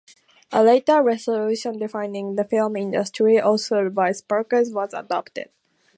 A 0.51 0.63
later 0.63 1.03
resolution 1.03 1.77
defending 1.77 2.35
the 2.35 2.43
film 2.43 2.75
industry, 2.75 3.35
authored 3.35 3.93
by 3.93 4.11
Sparks, 4.13 4.71
was 4.71 4.95
adopted. 4.95 5.51